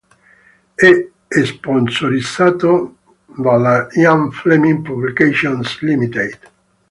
[0.73, 0.91] È
[1.45, 2.95] sponsorizzato
[3.37, 6.39] dalla Ian Fleming Publications Ltd.